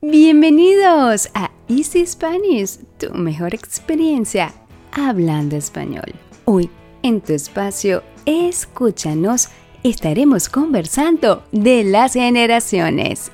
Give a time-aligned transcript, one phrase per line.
[0.00, 4.54] Bienvenidos a Easy Spanish, tu mejor experiencia
[4.92, 6.14] hablando español.
[6.44, 6.70] Hoy,
[7.02, 9.48] en tu espacio, escúchanos,
[9.82, 13.32] estaremos conversando de las generaciones.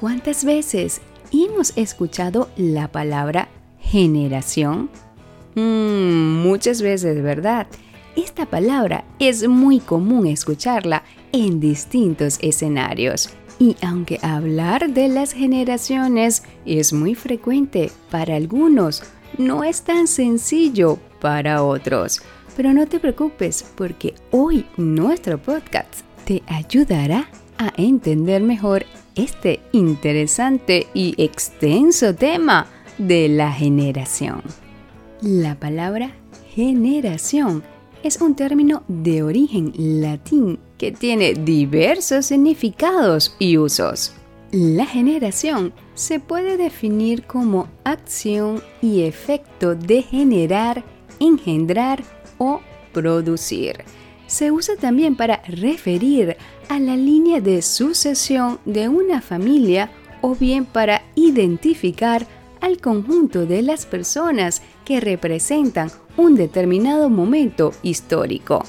[0.00, 4.88] ¿Cuántas veces hemos escuchado la palabra generación?
[5.54, 7.66] Mm, muchas veces, ¿verdad?
[8.16, 13.34] Esta palabra es muy común escucharla en distintos escenarios.
[13.58, 19.02] Y aunque hablar de las generaciones es muy frecuente para algunos,
[19.36, 22.22] no es tan sencillo para otros.
[22.56, 30.86] Pero no te preocupes porque hoy nuestro podcast te ayudará a entender mejor este interesante
[30.94, 32.66] y extenso tema
[32.98, 34.42] de la generación.
[35.20, 36.12] La palabra
[36.54, 37.64] generación
[38.02, 44.12] es un término de origen latín que tiene diversos significados y usos.
[44.50, 50.84] La generación se puede definir como acción y efecto de generar,
[51.20, 52.02] engendrar
[52.38, 52.60] o
[52.92, 53.84] producir.
[54.26, 56.36] Se usa también para referir
[56.68, 59.90] a la línea de sucesión de una familia
[60.22, 62.26] o bien para identificar
[62.60, 68.64] al conjunto de las personas que representan un determinado momento histórico.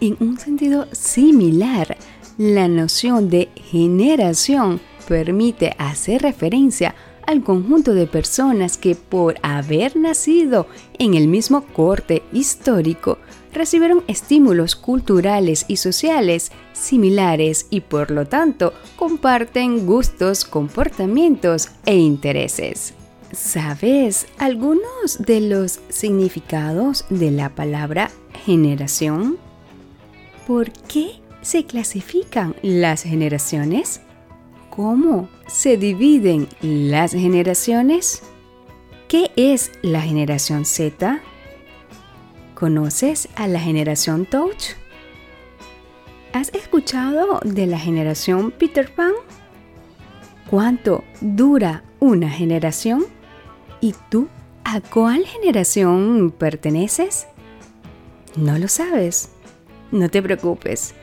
[0.00, 1.96] En un sentido similar,
[2.38, 10.66] la noción de generación permite hacer referencia al conjunto de personas que por haber nacido
[10.98, 13.18] en el mismo corte histórico
[13.52, 22.94] recibieron estímulos culturales y sociales similares y por lo tanto comparten gustos, comportamientos e intereses.
[23.32, 28.10] ¿Sabes algunos de los significados de la palabra
[28.44, 29.38] generación?
[30.48, 34.00] ¿Por qué se clasifican las generaciones?
[34.68, 38.22] ¿Cómo se dividen las generaciones?
[39.06, 41.20] ¿Qué es la generación Z?
[42.54, 44.70] ¿Conoces a la generación Touch?
[46.32, 49.12] ¿Has escuchado de la generación Peter Pan?
[50.48, 53.06] ¿Cuánto dura una generación?
[53.80, 54.28] ¿Y tú
[54.64, 57.26] a cuál generación perteneces?
[58.36, 59.30] ¿No lo sabes?
[59.90, 60.94] No te preocupes,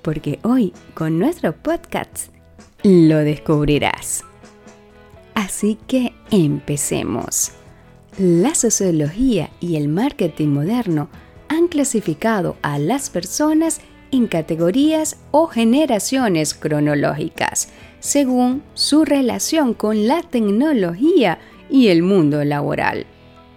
[0.00, 2.28] porque hoy con nuestro podcast
[2.82, 4.24] lo descubrirás.
[5.34, 7.52] Así que empecemos.
[8.18, 11.08] La sociología y el marketing moderno
[11.48, 17.68] han clasificado a las personas en categorías o generaciones cronológicas,
[18.00, 21.38] según su relación con la tecnología
[21.72, 23.06] y el mundo laboral.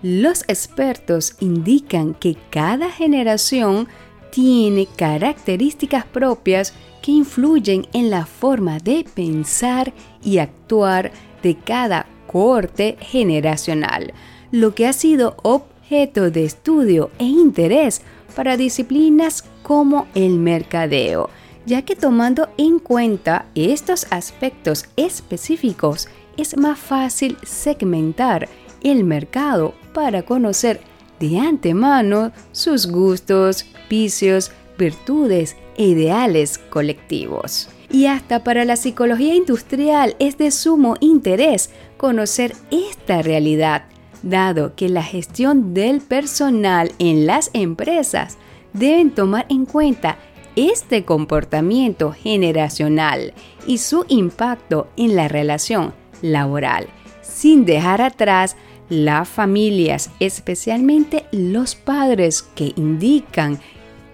[0.01, 3.87] Los expertos indican que cada generación
[4.31, 9.93] tiene características propias que influyen en la forma de pensar
[10.23, 11.11] y actuar
[11.43, 14.13] de cada corte generacional,
[14.51, 18.01] lo que ha sido objeto de estudio e interés
[18.35, 21.29] para disciplinas como el mercadeo,
[21.65, 26.07] ya que tomando en cuenta estos aspectos específicos
[26.38, 28.50] es más fácil segmentar
[28.84, 30.79] el mercado para conocer
[31.19, 37.69] de antemano sus gustos, vicios, virtudes e ideales colectivos.
[37.90, 43.85] Y hasta para la psicología industrial es de sumo interés conocer esta realidad,
[44.24, 48.38] dado que la gestión del personal en las empresas
[48.74, 50.18] deben tomar en cuenta
[50.56, 53.34] este comportamiento generacional
[53.68, 56.87] y su impacto en la relación laboral,
[57.21, 58.55] sin dejar atrás
[58.89, 63.59] las familias, especialmente los padres que indican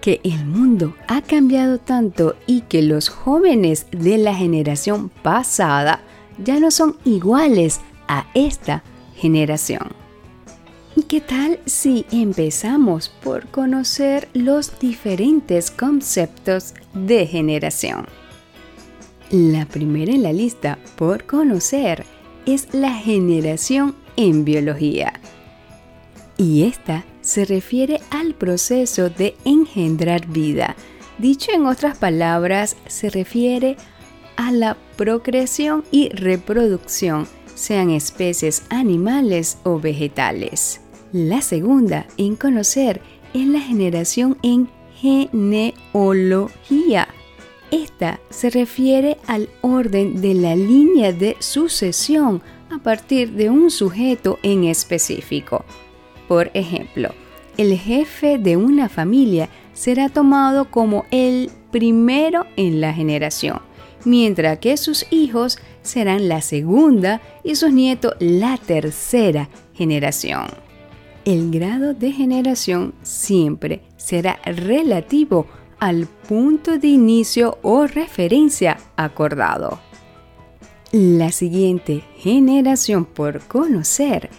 [0.00, 6.00] que el mundo ha cambiado tanto y que los jóvenes de la generación pasada
[6.42, 8.82] ya no son iguales a esta
[9.16, 10.02] generación.
[11.12, 18.06] ¿Qué tal si empezamos por conocer los diferentes conceptos de generación?
[19.32, 22.04] La primera en la lista por conocer
[22.44, 25.14] es la generación en biología.
[26.36, 30.76] Y esta se refiere al proceso de engendrar vida.
[31.16, 33.78] Dicho en otras palabras, se refiere
[34.36, 40.82] a la procreación y reproducción, sean especies animales o vegetales.
[41.10, 43.00] La segunda en conocer
[43.32, 47.08] es la generación en genealogía
[47.72, 54.38] esta se refiere al orden de la línea de sucesión a partir de un sujeto
[54.42, 55.64] en específico.
[56.28, 57.10] Por ejemplo,
[57.56, 63.60] el jefe de una familia será tomado como el primero en la generación,
[64.04, 70.46] mientras que sus hijos serán la segunda y sus nietos la tercera generación.
[71.24, 75.46] El grado de generación siempre será relativo
[75.82, 79.80] al punto de inicio o referencia acordado.
[80.92, 84.30] La siguiente generación por conocer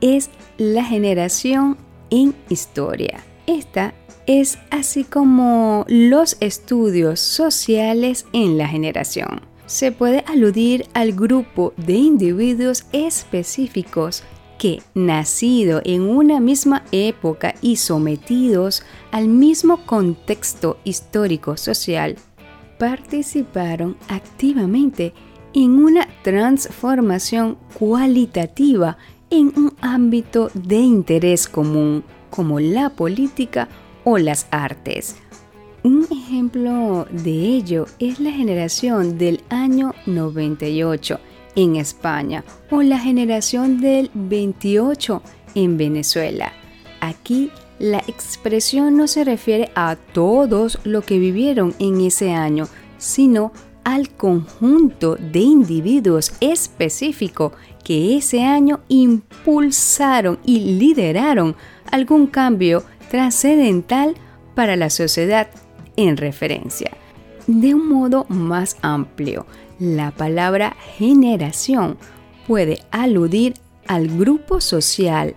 [0.00, 1.76] es la generación
[2.10, 3.20] en historia.
[3.46, 3.94] Esta
[4.26, 9.42] es así como los estudios sociales en la generación.
[9.66, 14.24] Se puede aludir al grupo de individuos específicos
[14.58, 18.82] que, nacido en una misma época y sometidos
[19.12, 22.16] al mismo contexto histórico-social,
[22.78, 25.14] participaron activamente
[25.54, 28.98] en una transformación cualitativa
[29.30, 33.68] en un ámbito de interés común como la política
[34.04, 35.16] o las artes.
[35.84, 41.20] Un ejemplo de ello es la generación del año 98
[41.58, 45.22] en España o la generación del 28
[45.56, 46.52] en Venezuela.
[47.00, 47.50] Aquí
[47.80, 53.52] la expresión no se refiere a todos lo que vivieron en ese año, sino
[53.82, 57.52] al conjunto de individuos específico
[57.84, 61.56] que ese año impulsaron y lideraron
[61.90, 64.14] algún cambio trascendental
[64.54, 65.48] para la sociedad
[65.96, 66.92] en referencia.
[67.48, 69.46] De un modo más amplio,
[69.78, 71.96] la palabra generación
[72.46, 73.54] puede aludir
[73.86, 75.34] al grupo social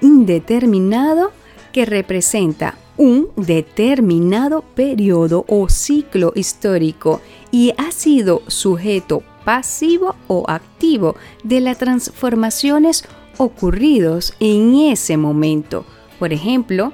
[0.00, 1.32] indeterminado
[1.72, 11.16] que representa un determinado periodo o ciclo histórico y ha sido sujeto pasivo o activo
[11.42, 13.04] de las transformaciones
[13.38, 15.86] ocurridos en ese momento.
[16.18, 16.92] Por ejemplo,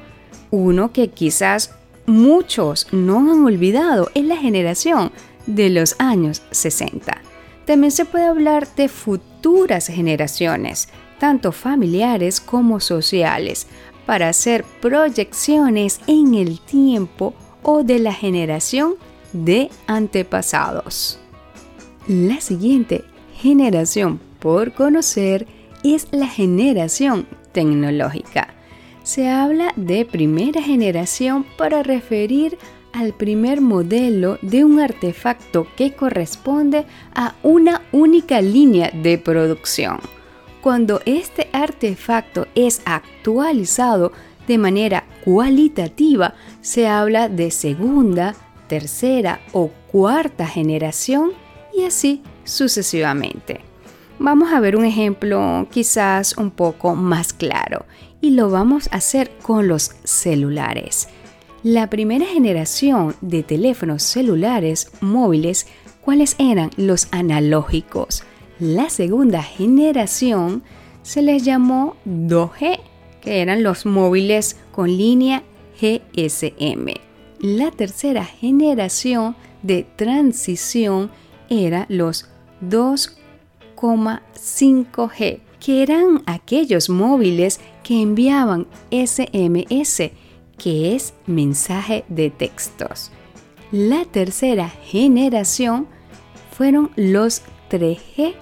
[0.53, 1.75] uno que quizás
[2.07, 5.11] muchos no han olvidado es la generación
[5.47, 7.21] de los años 60.
[7.65, 10.89] También se puede hablar de futuras generaciones,
[11.19, 13.67] tanto familiares como sociales,
[14.07, 18.95] para hacer proyecciones en el tiempo o de la generación
[19.33, 21.19] de antepasados.
[22.07, 23.05] La siguiente
[23.35, 25.47] generación por conocer
[25.83, 28.55] es la generación tecnológica.
[29.03, 32.59] Se habla de primera generación para referir
[32.97, 39.99] al primer modelo de un artefacto que corresponde a una única línea de producción.
[40.63, 44.13] Cuando este artefacto es actualizado
[44.49, 48.35] de manera cualitativa, se habla de segunda,
[48.67, 51.33] tercera o cuarta generación
[51.75, 53.61] y así sucesivamente.
[54.19, 57.85] Vamos a ver un ejemplo quizás un poco más claro
[58.23, 61.09] y lo vamos a hacer con los celulares.
[61.63, 65.67] La primera generación de teléfonos celulares móviles,
[66.03, 66.71] ¿cuáles eran?
[66.77, 68.23] Los analógicos.
[68.61, 70.63] La segunda generación
[71.03, 72.79] se les llamó 2G,
[73.21, 75.43] que eran los móviles con línea
[75.81, 76.95] GSM.
[77.41, 81.11] La tercera generación de transición
[81.49, 82.29] era los
[82.63, 90.13] 2,5G, que eran aquellos móviles que enviaban SMS,
[90.59, 93.11] que es mensaje de textos.
[93.73, 95.87] La tercera generación
[96.53, 98.35] fueron los 3G,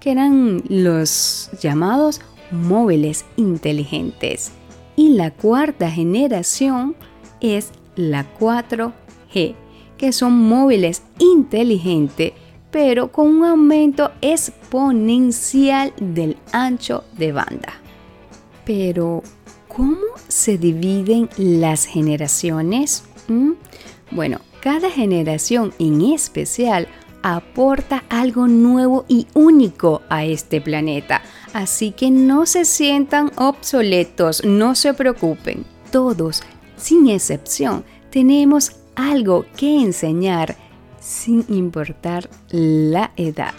[0.00, 4.52] que eran los llamados móviles inteligentes.
[4.96, 6.94] Y la cuarta generación
[7.40, 9.54] es la 4G,
[9.98, 12.32] que son móviles inteligentes
[12.72, 17.74] pero con un aumento exponencial del ancho de banda.
[18.64, 19.22] Pero,
[19.74, 19.96] ¿cómo
[20.28, 23.04] se dividen las generaciones?
[23.28, 23.52] ¿Mm?
[24.10, 26.88] Bueno, cada generación en especial
[27.22, 31.22] aporta algo nuevo y único a este planeta.
[31.52, 35.64] Así que no se sientan obsoletos, no se preocupen.
[35.90, 36.42] Todos,
[36.76, 40.56] sin excepción, tenemos algo que enseñar
[41.00, 43.54] sin importar la edad.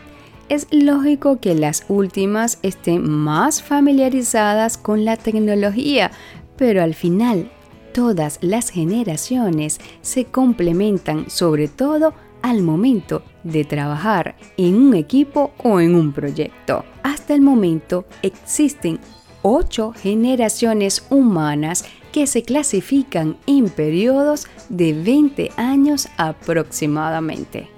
[0.49, 6.11] Es lógico que las últimas estén más familiarizadas con la tecnología,
[6.57, 7.49] pero al final
[7.93, 15.79] todas las generaciones se complementan sobre todo al momento de trabajar en un equipo o
[15.79, 16.83] en un proyecto.
[17.03, 18.99] Hasta el momento existen
[19.43, 27.72] ocho generaciones humanas que se clasifican en periodos de 20 años aproximadamente.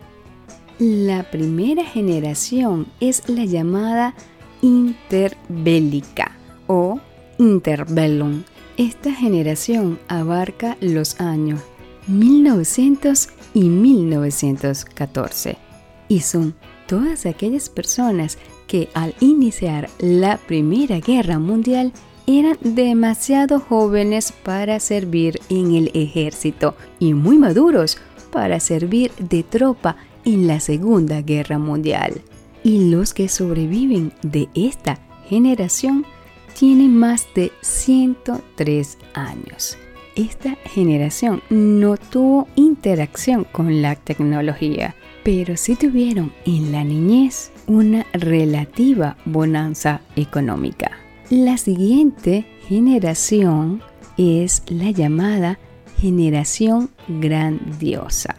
[0.80, 4.14] La primera generación es la llamada
[4.62, 6.34] interbélica
[6.68, 7.00] o
[7.38, 8.44] interbellum.
[8.76, 11.62] Esta generación abarca los años
[12.08, 15.58] 1900 y 1914
[16.10, 16.56] y son
[16.88, 21.94] todas aquellas personas que al iniciar la Primera Guerra Mundial
[22.28, 27.98] eran demasiado jóvenes para servir en el ejército y muy maduros
[28.30, 32.22] para servir de tropa en la Segunda Guerra Mundial.
[32.64, 36.06] Y los que sobreviven de esta generación
[36.58, 39.78] tienen más de 103 años.
[40.16, 48.06] Esta generación no tuvo interacción con la tecnología, pero sí tuvieron en la niñez una
[48.14, 50.92] relativa bonanza económica.
[51.30, 53.82] La siguiente generación
[54.18, 55.60] es la llamada
[55.98, 58.36] generación grandiosa.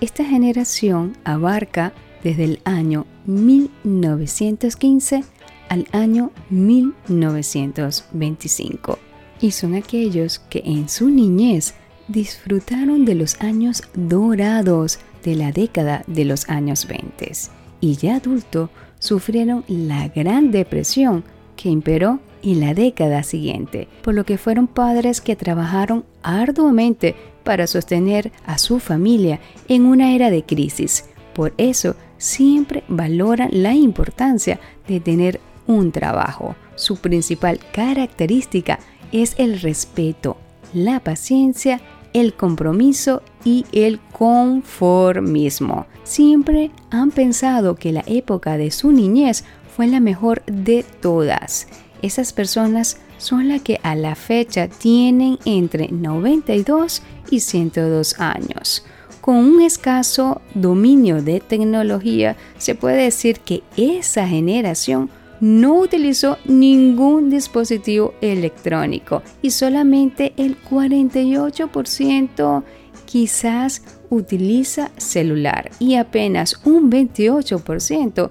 [0.00, 5.24] Esta generación abarca desde el año 1915
[5.68, 9.00] al año 1925
[9.40, 11.74] y son aquellos que en su niñez
[12.06, 17.32] disfrutaron de los años dorados de la década de los años 20
[17.80, 21.24] y ya adulto sufrieron la Gran Depresión
[21.56, 27.14] que imperó en la década siguiente, por lo que fueron padres que trabajaron arduamente
[27.44, 31.06] para sostener a su familia en una era de crisis.
[31.34, 36.56] Por eso siempre valoran la importancia de tener un trabajo.
[36.74, 38.78] Su principal característica
[39.12, 40.36] es el respeto,
[40.74, 41.80] la paciencia,
[42.12, 45.86] el compromiso y el conformismo.
[46.04, 49.44] Siempre han pensado que la época de su niñez
[49.76, 51.68] fue la mejor de todas.
[52.02, 58.84] Esas personas son las que a la fecha tienen entre 92 y 102 años.
[59.20, 67.30] Con un escaso dominio de tecnología, se puede decir que esa generación no utilizó ningún
[67.30, 72.62] dispositivo electrónico y solamente el 48%
[73.04, 78.30] quizás utiliza celular y apenas un 28%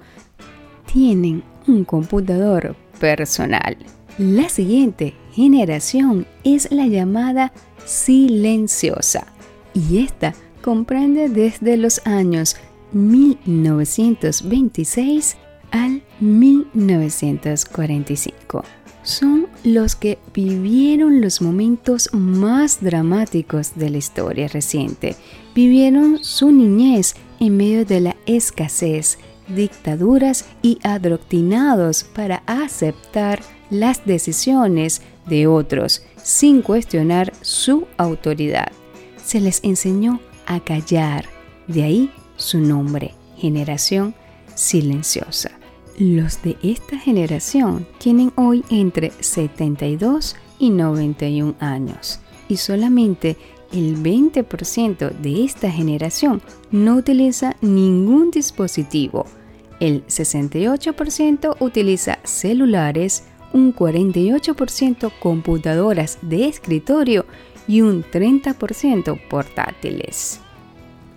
[0.92, 3.78] tienen un computador personal.
[4.18, 7.54] La siguiente generación es la llamada
[7.86, 9.28] silenciosa
[9.74, 12.58] y esta comprende desde los años
[12.94, 15.38] 1926
[15.72, 18.64] al 1945.
[19.04, 25.16] Son los que vivieron los momentos más dramáticos de la historia reciente.
[25.56, 35.02] Vivieron su niñez en medio de la escasez, dictaduras y adoctrinados para aceptar las decisiones
[35.26, 38.72] de otros sin cuestionar su autoridad.
[39.24, 41.26] Se les enseñó a callar,
[41.68, 44.16] de ahí su nombre, generación
[44.56, 45.52] silenciosa.
[45.98, 53.36] Los de esta generación tienen hoy entre 72 y 91 años y solamente
[53.72, 59.26] el 20% de esta generación no utiliza ningún dispositivo.
[59.80, 67.26] El 68% utiliza celulares, un 48% computadoras de escritorio
[67.68, 70.40] y un 30% portátiles.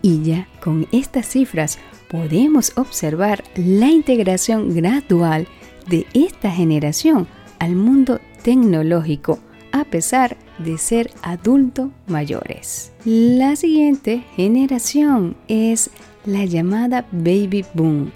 [0.03, 1.79] Y ya con estas cifras
[2.11, 5.47] podemos observar la integración gradual
[5.89, 7.27] de esta generación
[7.59, 9.39] al mundo tecnológico
[9.73, 12.93] a pesar de ser adultos mayores.
[13.05, 15.91] La siguiente generación es
[16.25, 18.13] la llamada Baby Boom.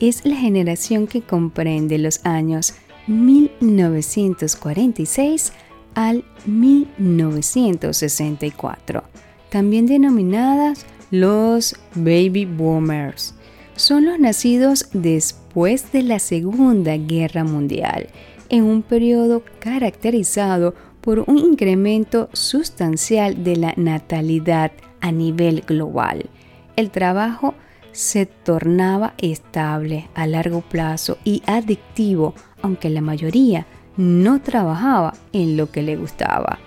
[0.00, 2.74] Es la generación que comprende los años
[3.06, 5.52] 1946
[5.94, 9.04] al 1964,
[9.50, 13.34] también denominadas los Baby Boomers
[13.78, 18.08] son los nacidos después de la Segunda Guerra Mundial,
[18.48, 26.28] en un periodo caracterizado por un incremento sustancial de la natalidad a nivel global.
[26.74, 27.54] El trabajo
[27.98, 35.72] se tornaba estable a largo plazo y adictivo, aunque la mayoría no trabajaba en lo
[35.72, 36.60] que le gustaba.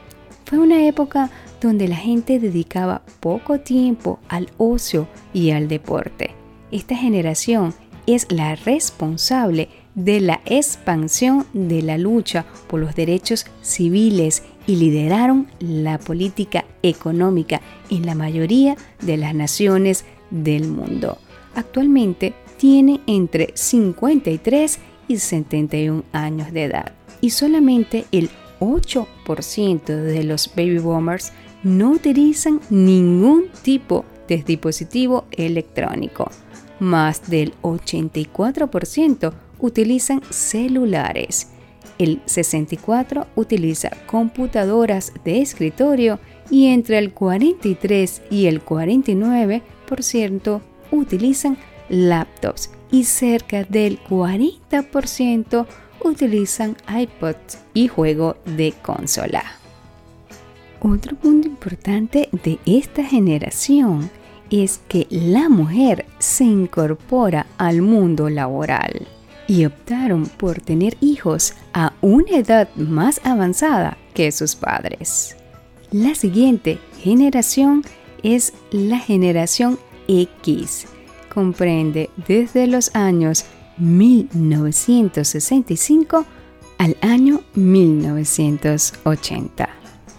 [0.44, 1.30] Fue una época
[1.62, 6.36] donde la gente dedicaba poco tiempo al ocio y al deporte
[6.72, 7.74] esta generación
[8.08, 15.48] es la responsable de la expansión de la lucha por los derechos civiles y lideraron
[15.60, 21.18] la política económica en la mayoría de las naciones del mundo.
[21.54, 30.50] Actualmente tiene entre 53 y 71 años de edad y solamente el 8% de los
[30.56, 31.32] baby boomers
[31.64, 36.32] no utilizan ningún tipo de dispositivo electrónico
[36.82, 41.48] más del 84% utilizan celulares.
[42.00, 46.20] El 64% utiliza computadoras de escritorio
[46.50, 49.62] y entre el 43 y el 49%
[50.92, 51.58] utilizan
[51.90, 55.66] laptops y cerca del 40%
[56.04, 59.44] utilizan iPods y juego de consola.
[60.82, 64.10] Otro punto importante de esta generación
[64.50, 69.08] es que la mujer se incorpora al mundo laboral
[69.48, 75.36] y optaron por tener hijos a una edad más avanzada que sus padres.
[75.92, 77.84] La siguiente generación
[78.24, 80.88] es la generación X.
[81.34, 83.46] Comprende desde los años
[83.78, 86.26] 1965
[86.78, 89.70] al año 1980.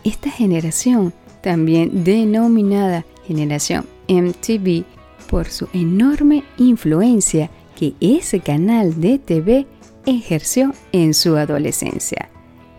[0.04, 4.84] Esta generación, también denominada generación MTV,
[5.28, 9.66] por su enorme influencia que ese canal de TV
[10.06, 12.28] ejerció en su adolescencia.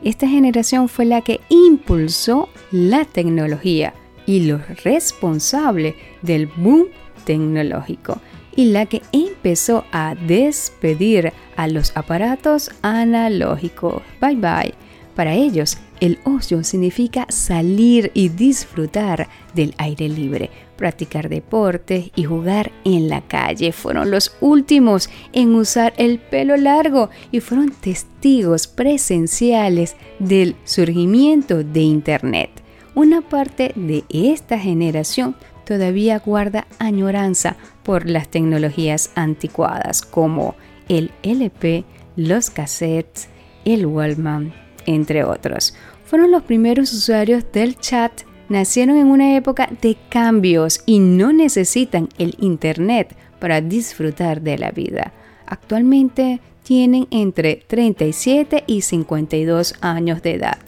[0.04, 3.94] Esta generación fue la que impulsó la tecnología
[4.26, 6.88] y lo responsable del boom
[7.26, 8.20] tecnológico
[8.56, 14.02] y la que empezó a despedir a los aparatos analógicos.
[14.22, 14.74] Bye bye.
[15.16, 22.72] Para ellos, el ocio significa salir y disfrutar del aire libre, practicar deporte y jugar
[22.84, 23.72] en la calle.
[23.72, 31.82] Fueron los últimos en usar el pelo largo y fueron testigos presenciales del surgimiento de
[31.82, 32.63] Internet.
[32.96, 35.36] Una parte de esta generación
[35.66, 40.56] todavía guarda añoranza por las tecnologías anticuadas como
[40.90, 41.86] el LP,
[42.16, 43.30] los cassettes,
[43.66, 44.54] el Wallman,
[44.86, 45.74] entre otros.
[46.06, 48.12] Fueron los primeros usuarios del chat,
[48.50, 54.70] nacieron en una época de cambios y no necesitan el Internet para disfrutar de la
[54.70, 55.14] vida.
[55.48, 60.60] Actualmente tienen entre 37 y 52 años de edad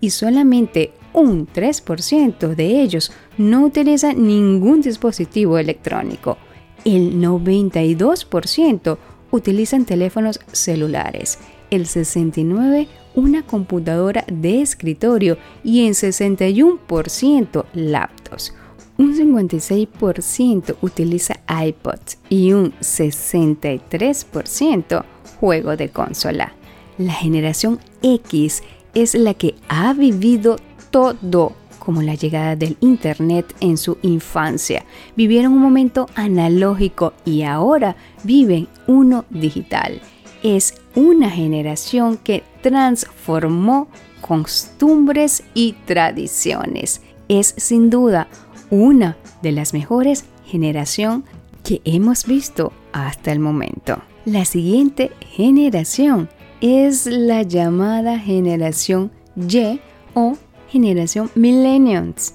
[0.00, 6.38] y solamente un 3% de ellos no utilizan ningún dispositivo electrónico.
[6.84, 8.98] El 92%
[9.30, 11.38] utilizan teléfonos celulares,
[11.70, 18.54] el 69% una computadora de escritorio y en 61% laptops.
[18.98, 25.04] Un 56% utiliza iPods y un 63%
[25.40, 26.52] juego de consola.
[26.98, 28.62] La generación X
[28.94, 30.56] es la que ha vivido
[30.92, 34.84] todo como la llegada del Internet en su infancia.
[35.16, 40.00] Vivieron un momento analógico y ahora viven uno digital.
[40.44, 43.88] Es una generación que transformó
[44.20, 47.02] costumbres y tradiciones.
[47.28, 48.28] Es sin duda
[48.70, 51.24] una de las mejores generación
[51.64, 54.00] que hemos visto hasta el momento.
[54.24, 56.28] La siguiente generación
[56.60, 59.80] es la llamada generación Y
[60.14, 60.36] o
[60.72, 62.34] generación Millennials.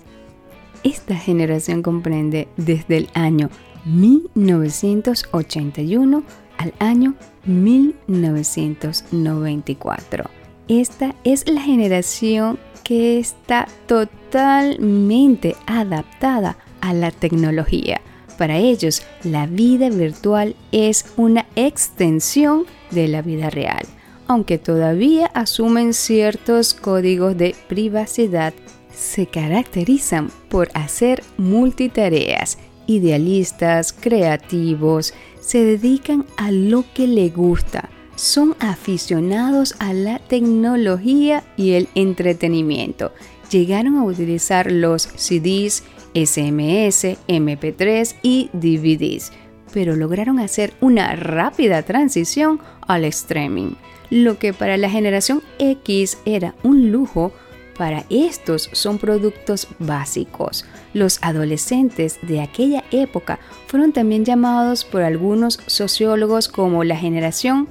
[0.84, 3.50] Esta generación comprende desde el año
[3.86, 6.22] 1981
[6.60, 10.30] al año 1994.
[10.68, 18.02] Esta es la generación que está totalmente adaptada a la tecnología.
[18.38, 23.88] Para ellos, la vida virtual es una extensión de la vida real
[24.28, 28.54] aunque todavía asumen ciertos códigos de privacidad,
[28.94, 38.56] se caracterizan por hacer multitareas, idealistas, creativos, se dedican a lo que le gusta, son
[38.60, 43.12] aficionados a la tecnología y el entretenimiento.
[43.52, 49.32] Llegaron a utilizar los CDs, SMS, MP3 y DVDs,
[49.74, 53.74] pero lograron hacer una rápida transición al streaming
[54.10, 57.32] lo que para la generación X era un lujo,
[57.78, 60.66] para estos son productos básicos.
[60.94, 67.68] Los adolescentes de aquella época fueron también llamados por algunos sociólogos como la generación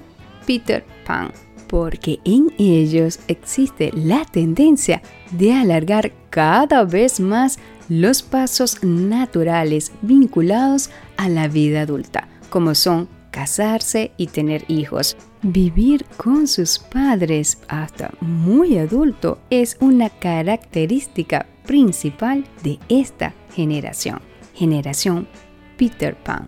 [0.47, 1.33] Peter Pan,
[1.67, 10.91] porque en ellos existe la tendencia de alargar cada vez más los pasos naturales vinculados
[11.17, 15.17] a la vida adulta, como son casarse y tener hijos.
[15.43, 24.21] Vivir con sus padres hasta muy adulto es una característica principal de esta generación,
[24.55, 25.29] generación
[25.77, 26.47] Peter Pan.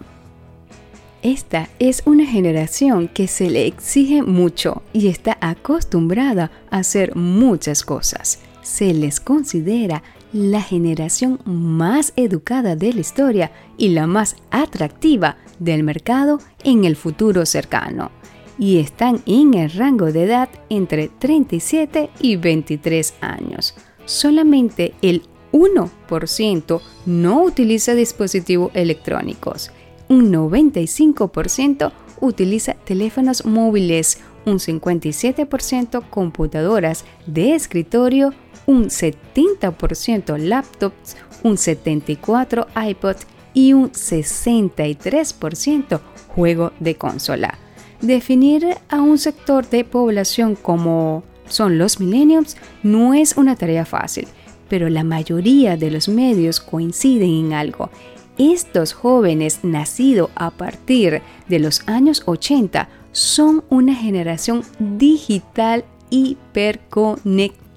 [1.22, 7.82] Esta es una generación que se le exige mucho y está acostumbrada a hacer muchas
[7.82, 8.38] cosas.
[8.62, 15.82] Se les considera la generación más educada de la historia y la más atractiva del
[15.82, 18.10] mercado en el futuro cercano
[18.58, 23.74] y están en el rango de edad entre 37 y 23 años.
[24.04, 29.70] Solamente el 1% no utiliza dispositivos electrónicos.
[30.08, 38.32] Un 95% utiliza teléfonos móviles, un 57% computadoras de escritorio,
[38.68, 43.16] un 70% laptops, un 74% iPod
[43.54, 47.58] y un 63% juego de consola.
[48.02, 54.28] Definir a un sector de población como son los millennials no es una tarea fácil,
[54.68, 57.88] pero la mayoría de los medios coinciden en algo.
[58.36, 67.67] Estos jóvenes nacidos a partir de los años 80 son una generación digital hiperconectada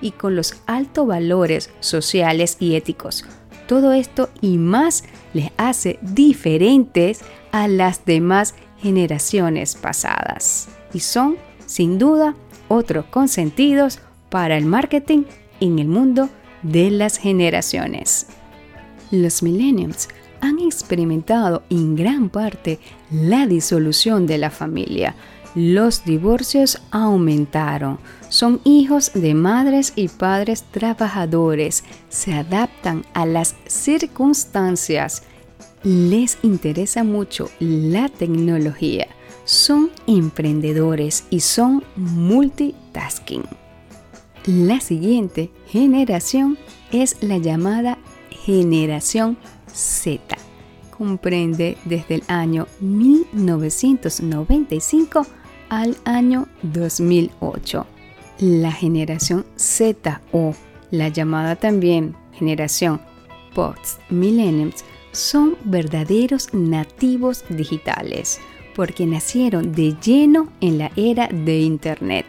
[0.00, 3.24] y con los altos valores sociales y éticos.
[3.66, 7.20] Todo esto y más les hace diferentes
[7.52, 12.34] a las demás generaciones pasadas y son, sin duda,
[12.68, 15.24] otros consentidos para el marketing
[15.60, 16.28] en el mundo
[16.62, 18.26] de las generaciones.
[19.10, 20.08] Los millennials
[20.40, 22.78] han experimentado en gran parte
[23.10, 25.14] la disolución de la familia.
[25.54, 27.98] Los divorcios aumentaron.
[28.30, 31.82] Son hijos de madres y padres trabajadores.
[32.08, 35.24] Se adaptan a las circunstancias.
[35.82, 39.08] Les interesa mucho la tecnología.
[39.44, 43.42] Son emprendedores y son multitasking.
[44.46, 46.56] La siguiente generación
[46.92, 47.98] es la llamada
[48.30, 49.38] generación
[49.72, 50.36] Z.
[50.96, 55.26] Comprende desde el año 1995
[55.68, 57.86] al año 2008.
[58.40, 60.54] La generación Z o
[60.90, 62.98] la llamada también generación
[63.54, 68.40] post-millennials son verdaderos nativos digitales
[68.74, 72.24] porque nacieron de lleno en la era de Internet.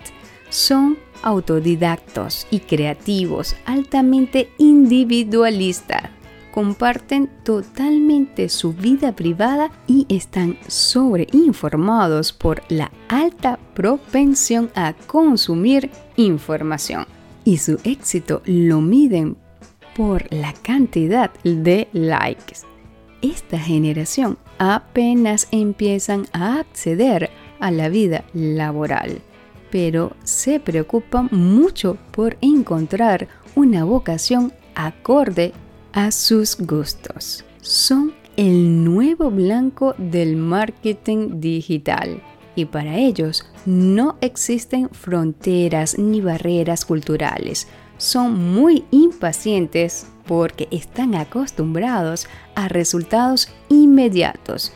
[0.49, 6.09] Son autodidactos y creativos, altamente individualistas.
[6.51, 17.05] Comparten totalmente su vida privada y están sobreinformados por la alta propensión a consumir información.
[17.45, 19.37] Y su éxito lo miden
[19.95, 22.59] por la cantidad de likes.
[23.21, 29.21] Esta generación apenas empiezan a acceder a la vida laboral
[29.71, 35.53] pero se preocupan mucho por encontrar una vocación acorde
[35.93, 37.43] a sus gustos.
[37.61, 42.21] Son el nuevo blanco del marketing digital
[42.55, 47.67] y para ellos no existen fronteras ni barreras culturales.
[47.97, 54.73] Son muy impacientes porque están acostumbrados a resultados inmediatos.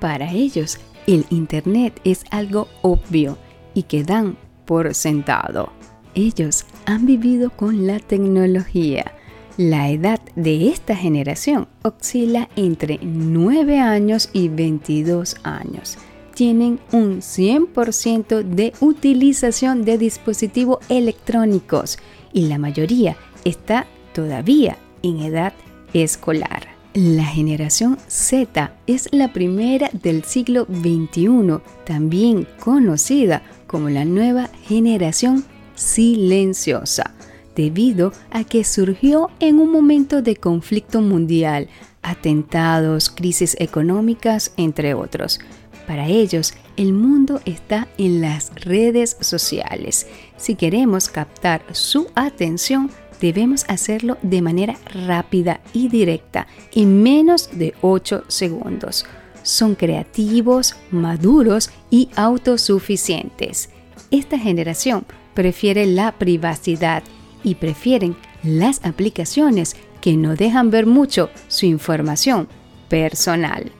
[0.00, 3.38] Para ellos, el Internet es algo obvio
[3.74, 5.72] y que dan por sentado.
[6.14, 9.12] Ellos han vivido con la tecnología.
[9.58, 15.98] La edad de esta generación oscila entre 9 años y 22 años.
[16.34, 21.98] Tienen un 100% de utilización de dispositivos electrónicos
[22.32, 25.52] y la mayoría está todavía en edad
[25.92, 26.68] escolar.
[26.94, 35.44] La generación Z es la primera del siglo XXI, también conocida como la nueva generación
[35.74, 37.14] silenciosa,
[37.54, 41.68] debido a que surgió en un momento de conflicto mundial,
[42.02, 45.40] atentados, crisis económicas, entre otros.
[45.86, 50.06] Para ellos, el mundo está en las redes sociales.
[50.36, 57.74] Si queremos captar su atención, debemos hacerlo de manera rápida y directa, en menos de
[57.82, 59.04] 8 segundos
[59.42, 63.70] son creativos, maduros y autosuficientes.
[64.10, 67.02] Esta generación prefiere la privacidad
[67.44, 72.48] y prefieren las aplicaciones que no dejan ver mucho su información
[72.88, 73.72] personal.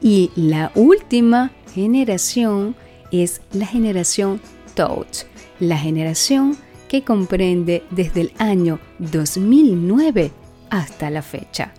[0.00, 2.76] Y la última generación
[3.10, 4.40] es la generación
[4.74, 5.24] Touch,
[5.60, 6.56] la generación
[6.88, 10.30] que comprende desde el año 2009
[10.70, 11.72] hasta la fecha,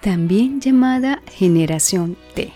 [0.00, 2.52] también llamada generación T.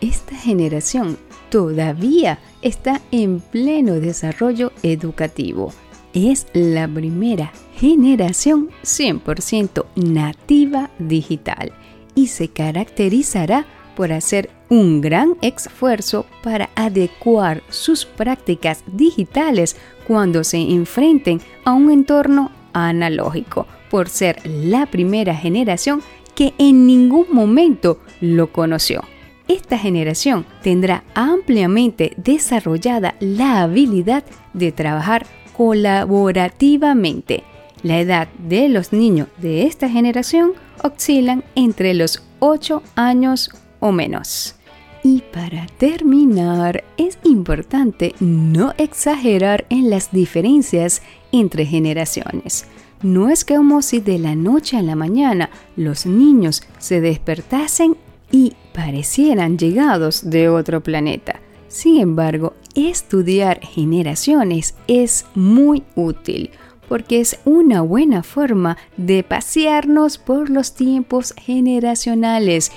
[0.00, 1.16] Esta generación
[1.50, 5.72] todavía está en pleno desarrollo educativo.
[6.16, 11.74] Es la primera generación 100% nativa digital
[12.14, 19.76] y se caracterizará por hacer un gran esfuerzo para adecuar sus prácticas digitales
[20.06, 26.00] cuando se enfrenten a un entorno analógico, por ser la primera generación
[26.34, 29.04] que en ningún momento lo conoció.
[29.48, 34.24] Esta generación tendrá ampliamente desarrollada la habilidad
[34.54, 35.26] de trabajar
[35.56, 37.44] colaborativamente.
[37.82, 44.56] La edad de los niños de esta generación oscilan entre los 8 años o menos.
[45.02, 52.66] Y para terminar, es importante no exagerar en las diferencias entre generaciones.
[53.02, 57.96] No es como si de la noche a la mañana los niños se despertasen
[58.32, 61.40] y parecieran llegados de otro planeta.
[61.68, 66.50] Sin embargo, estudiar generaciones es muy útil
[66.88, 72.70] porque es una buena forma de pasearnos por los tiempos generacionales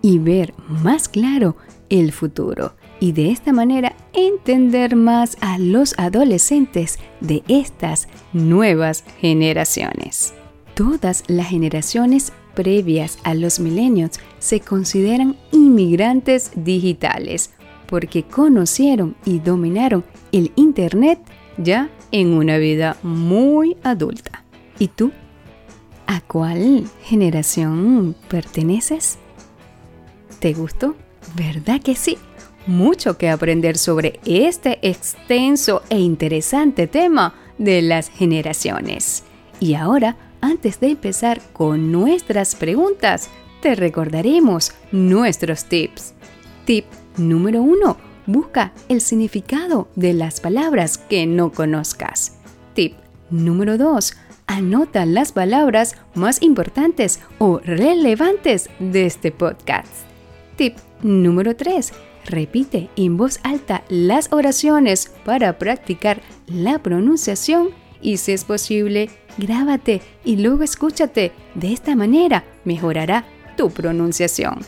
[0.00, 1.56] y ver más claro
[1.90, 10.34] el futuro y de esta manera entender más a los adolescentes de estas nuevas generaciones.
[10.74, 17.50] Todas las generaciones previas a los milenios se consideran inmigrantes digitales
[17.90, 21.18] porque conocieron y dominaron el Internet
[21.58, 24.44] ya en una vida muy adulta.
[24.78, 25.10] ¿Y tú?
[26.06, 29.18] ¿A cuál generación perteneces?
[30.38, 30.94] ¿Te gustó?
[31.34, 32.16] ¿Verdad que sí?
[32.66, 39.24] Mucho que aprender sobre este extenso e interesante tema de las generaciones.
[39.58, 43.28] Y ahora, antes de empezar con nuestras preguntas,
[43.60, 46.14] te recordaremos nuestros tips.
[46.64, 47.96] Tip número 1.
[48.26, 52.38] Busca el significado de las palabras que no conozcas.
[52.74, 52.94] Tip
[53.30, 54.14] número 2.
[54.46, 59.88] Anota las palabras más importantes o relevantes de este podcast.
[60.56, 61.92] Tip número 3.
[62.26, 67.70] Repite en voz alta las oraciones para practicar la pronunciación
[68.02, 71.32] y si es posible, grábate y luego escúchate.
[71.54, 73.24] De esta manera mejorará
[73.56, 74.58] tu pronunciación.